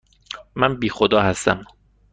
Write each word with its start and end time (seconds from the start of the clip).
من 0.55 0.79
بی 0.79 0.89
خدا 0.89 1.21
هستم. 1.21 1.63